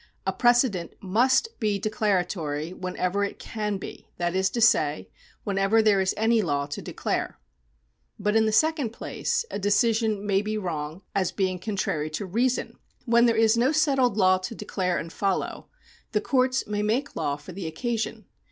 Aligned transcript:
A 0.25 0.33
precedent 0.33 0.93
must 0.99 1.59
be 1.59 1.77
declaratory 1.77 2.73
whenever 2.73 3.23
it 3.23 3.37
can 3.37 3.77
be, 3.77 4.07
that 4.17 4.33
is 4.35 4.49
to 4.49 4.59
say, 4.59 5.09
whenever 5.43 5.79
there 5.79 6.01
is 6.01 6.15
any 6.17 6.41
law 6.41 6.65
to 6.65 6.81
declare. 6.81 7.37
But 8.17 8.35
in 8.35 8.47
the 8.47 8.51
second 8.51 8.93
place, 8.93 9.45
a 9.51 9.59
decision 9.59 10.25
may 10.25 10.41
be 10.41 10.57
wrong 10.57 11.03
as 11.13 11.31
being 11.31 11.59
contrary 11.59 12.09
to 12.17 12.25
reason. 12.25 12.79
When 13.05 13.27
there 13.27 13.35
is 13.35 13.55
no 13.55 13.71
settled 13.71 14.17
law 14.17 14.39
to 14.39 14.55
declare 14.55 14.93
1 14.95 14.95
London 14.95 15.09
Street 15.11 16.23
Tramways 16.25 16.63
Company 16.63 16.81
v. 16.81 18.25